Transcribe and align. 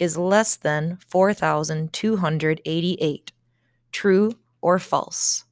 is 0.00 0.16
less 0.18 0.56
than 0.56 0.98
4,288. 1.08 3.32
True 3.92 4.32
or 4.62 4.78
false? 4.78 5.44